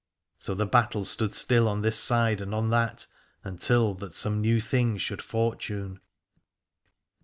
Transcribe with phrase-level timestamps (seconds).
[0.39, 3.05] So the battle stood still on this side and on that,
[3.43, 5.99] until that some new thing should fortune.